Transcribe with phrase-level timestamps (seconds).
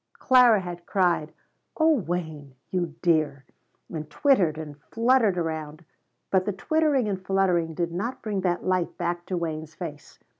[0.13, 1.31] Clara had cried:
[1.77, 3.45] "Oh Wayne you dear!"
[3.93, 5.85] and twittered and fluttered around,
[6.31, 10.17] but the twittering and fluttering did not bring that light back to Wayne's face.